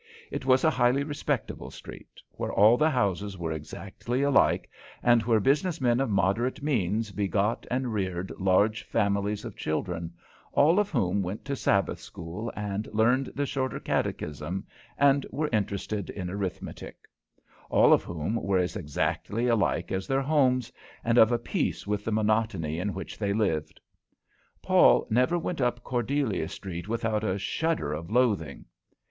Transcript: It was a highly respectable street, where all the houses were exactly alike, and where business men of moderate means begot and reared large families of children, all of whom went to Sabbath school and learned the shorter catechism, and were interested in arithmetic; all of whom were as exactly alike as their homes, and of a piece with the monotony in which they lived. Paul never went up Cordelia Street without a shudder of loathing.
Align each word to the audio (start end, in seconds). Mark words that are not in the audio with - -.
It 0.31 0.47
was 0.47 0.63
a 0.63 0.71
highly 0.71 1.03
respectable 1.03 1.69
street, 1.69 2.23
where 2.31 2.51
all 2.51 2.75
the 2.75 2.89
houses 2.89 3.37
were 3.37 3.51
exactly 3.51 4.23
alike, 4.23 4.67
and 5.03 5.21
where 5.21 5.39
business 5.39 5.79
men 5.79 5.99
of 5.99 6.09
moderate 6.09 6.63
means 6.63 7.11
begot 7.11 7.67
and 7.69 7.93
reared 7.93 8.31
large 8.39 8.81
families 8.81 9.45
of 9.45 9.55
children, 9.55 10.13
all 10.53 10.79
of 10.79 10.89
whom 10.89 11.21
went 11.21 11.45
to 11.45 11.55
Sabbath 11.55 11.99
school 11.99 12.51
and 12.55 12.87
learned 12.91 13.27
the 13.35 13.45
shorter 13.45 13.79
catechism, 13.79 14.65
and 14.97 15.27
were 15.29 15.49
interested 15.53 16.09
in 16.09 16.31
arithmetic; 16.31 17.07
all 17.69 17.93
of 17.93 18.03
whom 18.03 18.37
were 18.41 18.57
as 18.57 18.75
exactly 18.75 19.45
alike 19.45 19.91
as 19.91 20.07
their 20.07 20.23
homes, 20.23 20.71
and 21.03 21.19
of 21.19 21.31
a 21.31 21.37
piece 21.37 21.85
with 21.85 22.03
the 22.05 22.11
monotony 22.11 22.79
in 22.79 22.95
which 22.95 23.19
they 23.19 23.33
lived. 23.33 23.79
Paul 24.63 25.05
never 25.11 25.37
went 25.37 25.61
up 25.61 25.83
Cordelia 25.83 26.47
Street 26.49 26.87
without 26.87 27.23
a 27.23 27.37
shudder 27.37 27.93
of 27.93 28.09
loathing. 28.09 28.65